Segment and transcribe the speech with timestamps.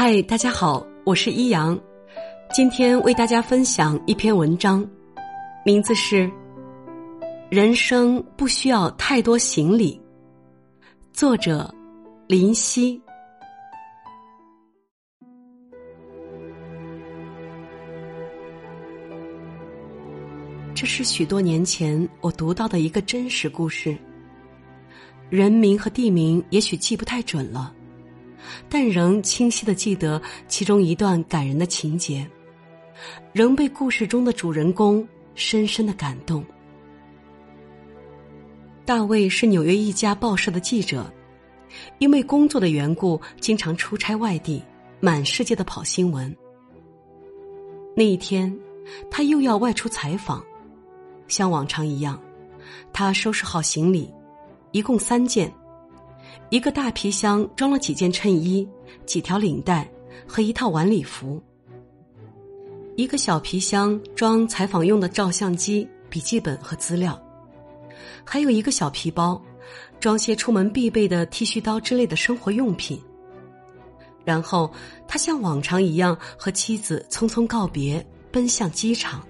[0.00, 1.76] 嗨，大家好，我是一阳，
[2.52, 4.88] 今天为大家分享一篇文章，
[5.64, 6.24] 名字是
[7.50, 9.96] 《人生不需要太多行李》，
[11.12, 11.68] 作者
[12.28, 13.02] 林夕。
[20.76, 23.98] 这是许多年前我读到的一个真实故事，
[25.28, 27.74] 人名和地名也许记不太准了。
[28.68, 32.28] 但仍清晰的记得其中一段感人的情节，
[33.32, 36.44] 仍被故事中的主人公深深的感动。
[38.84, 41.12] 大卫是纽约一家报社的记者，
[41.98, 44.62] 因为工作的缘故，经常出差外地，
[45.00, 46.34] 满世界的跑新闻。
[47.94, 48.56] 那一天，
[49.10, 50.42] 他又要外出采访，
[51.26, 52.18] 像往常一样，
[52.92, 54.10] 他收拾好行李，
[54.72, 55.52] 一共三件。
[56.50, 58.66] 一个大皮箱装了几件衬衣、
[59.04, 59.86] 几条领带
[60.26, 61.38] 和一套晚礼服；
[62.96, 67.12] 一个小皮箱装采访用的照相机、笔记本和资料；
[68.24, 69.40] 还有一个小皮包，
[70.00, 72.98] 装些出门必备的剃须刀之类的生活用品。
[74.24, 74.72] 然后
[75.06, 79.22] 他像往常一样和妻子匆匆告别，奔向机场。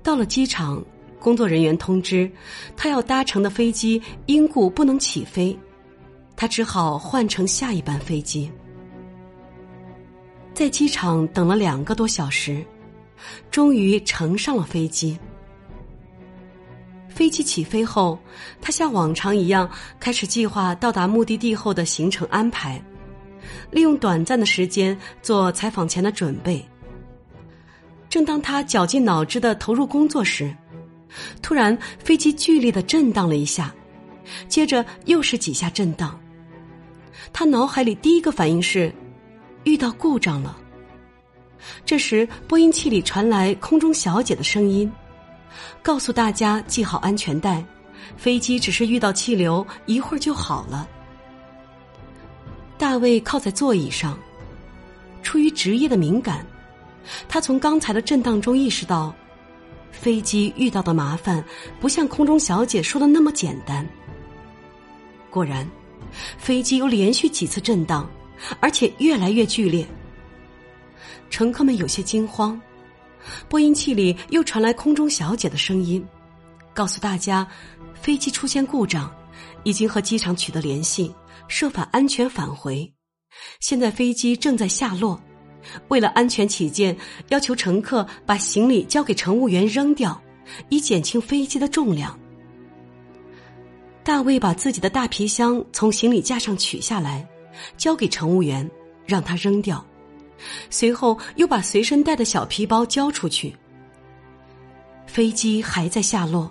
[0.00, 0.80] 到了机场。
[1.20, 2.30] 工作人员通知，
[2.76, 5.58] 他要搭乘的飞机因故不能起飞，
[6.36, 8.50] 他只好换乘下一班飞机。
[10.54, 12.64] 在机场等了两个多小时，
[13.50, 15.18] 终于乘上了飞机。
[17.08, 18.18] 飞机起飞后，
[18.60, 22.80] 他像往常一样开始计划到达目的地后的行程安排，
[23.70, 26.64] 利用短暂的时间做采访前的准备。
[28.08, 30.54] 正当他绞尽脑汁的投入工作时，
[31.42, 33.74] 突然，飞机剧烈的震荡了一下，
[34.48, 36.18] 接着又是几下震荡。
[37.32, 38.92] 他脑海里第一个反应是
[39.64, 40.56] 遇到故障了。
[41.84, 44.90] 这时，播音器里传来空中小姐的声音，
[45.82, 47.64] 告诉大家系好安全带，
[48.16, 50.88] 飞机只是遇到气流，一会儿就好了。
[52.78, 54.16] 大卫靠在座椅上，
[55.22, 56.46] 出于职业的敏感，
[57.28, 59.14] 他从刚才的震荡中意识到。
[59.90, 61.44] 飞机遇到的麻烦
[61.80, 63.86] 不像空中小姐说的那么简单。
[65.30, 65.68] 果然，
[66.38, 68.08] 飞机又连续几次震荡，
[68.60, 69.86] 而且越来越剧烈。
[71.30, 72.60] 乘客们有些惊慌，
[73.48, 76.04] 播音器里又传来空中小姐的声音，
[76.72, 77.46] 告诉大家
[77.94, 79.14] 飞机出现故障，
[79.64, 81.14] 已经和机场取得联系，
[81.48, 82.90] 设法安全返回。
[83.60, 85.20] 现在飞机正在下落。
[85.88, 86.96] 为了安全起见，
[87.28, 90.20] 要求乘客把行李交给乘务员扔掉，
[90.68, 92.18] 以减轻飞机的重量。
[94.02, 97.28] 大卫把自己的大皮箱从行李架上取下来，
[97.76, 98.68] 交给乘务员，
[99.06, 99.84] 让他扔掉。
[100.70, 103.54] 随后又把随身带的小皮包交出去。
[105.06, 106.50] 飞机还在下落，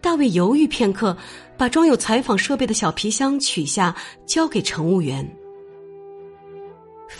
[0.00, 1.16] 大卫犹豫片刻，
[1.56, 3.94] 把装有采访设备的小皮箱取下，
[4.26, 5.28] 交给乘务员。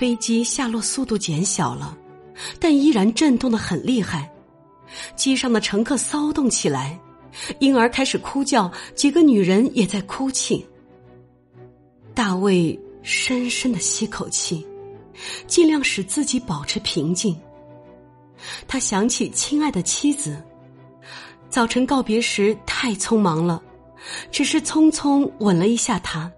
[0.03, 1.97] 飞机下落速度减小了，
[2.59, 4.29] 但依然震动的很厉害。
[5.15, 6.99] 机上的乘客骚动起来，
[7.61, 10.67] 婴儿开始哭叫，几个女人也在哭泣。
[12.15, 14.67] 大卫深深的吸口气，
[15.47, 17.41] 尽量使自己保持平静。
[18.67, 20.37] 他想起亲爱的妻子，
[21.49, 23.63] 早晨告别时太匆忙了，
[24.33, 26.29] 只是匆匆吻了一下她。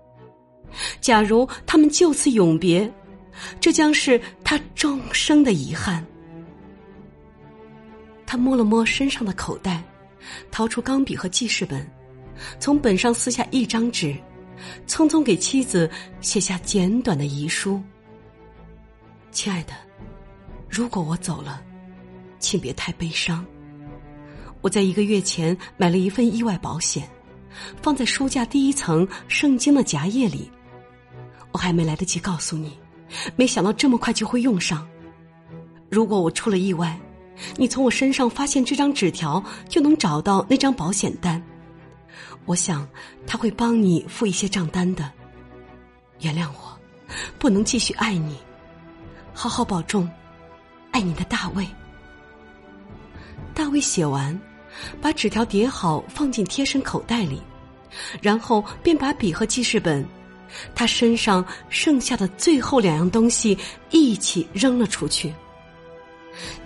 [1.00, 2.92] 假如他们就此永别。
[3.60, 6.04] 这将是他终生的遗憾。
[8.26, 9.82] 他摸了摸身上的口袋，
[10.50, 11.86] 掏出钢笔和记事本，
[12.58, 14.16] 从本上撕下一张纸，
[14.86, 15.88] 匆匆给妻子
[16.20, 17.80] 写下简短的遗书
[19.30, 19.74] ：“亲爱的，
[20.68, 21.62] 如果我走了，
[22.38, 23.44] 请别太悲伤。
[24.62, 27.08] 我在一个月前买了一份意外保险，
[27.82, 30.50] 放在书架第一层圣经的夹页里，
[31.52, 32.76] 我还没来得及告诉你。”
[33.36, 34.86] 没想到这么快就会用上。
[35.90, 36.98] 如果我出了意外，
[37.56, 41.42] 你从我身上发现这张纸条，就能找到那张保险单。
[42.46, 42.88] 我想
[43.26, 45.10] 他会帮你付一些账单的。
[46.20, 46.78] 原谅我，
[47.38, 48.36] 不能继续爱你。
[49.32, 50.08] 好好保重，
[50.90, 51.66] 爱你的大卫。
[53.52, 54.38] 大卫写完，
[55.00, 57.40] 把纸条叠好，放进贴身口袋里，
[58.22, 60.06] 然后便把笔和记事本。
[60.74, 63.56] 他身上剩下的最后两样东西
[63.90, 65.32] 一起扔了出去。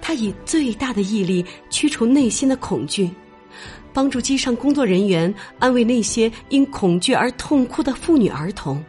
[0.00, 3.11] 他以最大的毅力驱除内心的恐惧，
[3.93, 8.82] 帮助机上工作人员安慰那些因恐惧而痛哭的妇女儿童，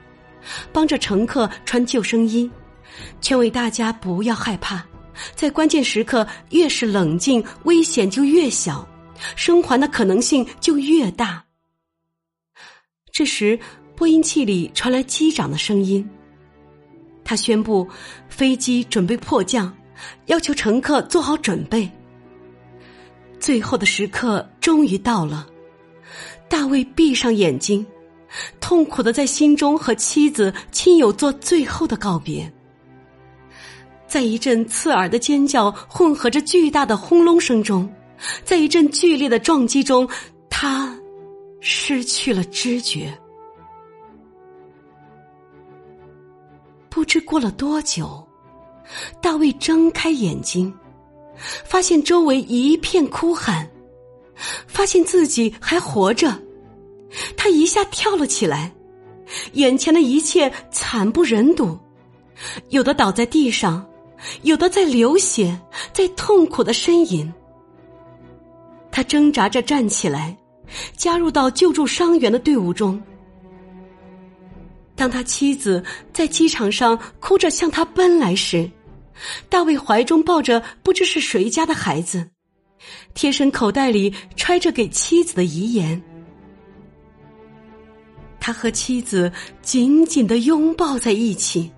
[0.71, 2.49] 帮着乘客穿救生衣，
[3.19, 4.81] 劝慰大家不要害怕，
[5.35, 8.87] 在关键时刻越是冷静，危险就越小，
[9.35, 11.43] 生还的可能性就越大。
[13.11, 13.59] 这时，
[13.99, 16.09] 播音器里传来机长的声音，
[17.21, 17.85] 他宣布
[18.29, 19.75] 飞机准备迫降，
[20.27, 21.91] 要求乘客做好准备。
[23.41, 25.45] 最后的时刻终于到了，
[26.47, 27.85] 大卫闭上眼睛。
[28.61, 32.49] 痛苦的在心中和妻子、亲友做最后的告别，
[34.07, 37.91] 在一阵刺耳的尖叫混合着巨大的轰隆声中，
[38.45, 40.07] 在一阵剧烈的撞击中，
[40.49, 40.97] 他
[41.59, 43.13] 失去了知觉。
[46.99, 48.21] 不知过了多久，
[49.21, 50.77] 大卫睁开眼睛，
[51.63, 53.65] 发现周围一片哭喊，
[54.67, 56.37] 发现自己还活着。
[57.37, 58.69] 他一下跳了起来，
[59.53, 61.79] 眼前的一切惨不忍睹，
[62.67, 63.87] 有的倒在地上，
[64.41, 65.57] 有的在流血，
[65.93, 67.33] 在痛苦的呻吟。
[68.91, 70.37] 他挣扎着站起来，
[70.97, 73.01] 加入到救助伤员的队伍中。
[74.99, 75.81] 当他妻子
[76.11, 78.69] 在机场上哭着向他奔来时，
[79.47, 82.29] 大卫怀中抱着不知是谁家的孩子，
[83.13, 86.01] 贴身口袋里揣着给妻子的遗言。
[88.41, 89.31] 他和妻子
[89.61, 91.71] 紧紧的拥抱在一起。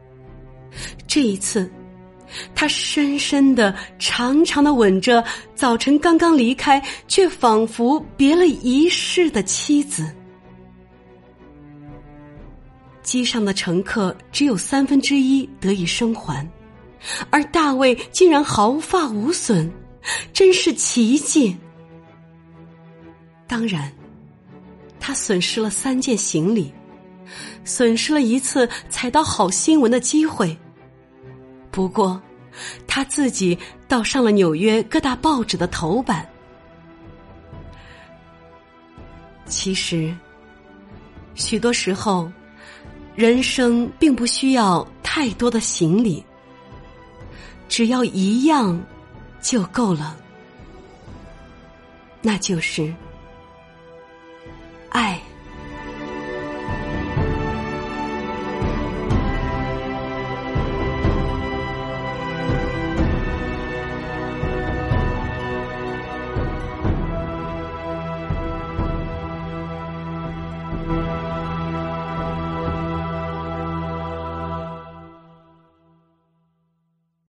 [1.06, 1.72] 这一次，
[2.56, 5.24] 他深深的、长长的吻着
[5.54, 10.12] 早晨刚刚离开却仿佛别了一世的妻子。
[13.04, 16.48] 机上的乘客只有三分之一得以生还，
[17.30, 19.70] 而大卫竟然毫发无损，
[20.34, 21.58] 真是奇迹。
[23.48, 23.92] 当然。
[25.04, 26.72] 他损失了三件行李，
[27.66, 30.56] 损失了一次踩到好新闻的机会。
[31.72, 32.22] 不过，
[32.86, 33.58] 他自己
[33.88, 36.24] 倒上了纽约各大报纸的头版。
[39.48, 40.16] 其实，
[41.34, 42.32] 许多时候，
[43.22, 46.26] 人生并不需要太多的行李，
[47.70, 48.84] 只要一样
[49.40, 50.18] 就够了，
[52.20, 52.92] 那就是。
[54.90, 55.22] 爱。